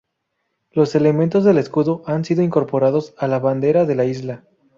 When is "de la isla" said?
3.85-4.43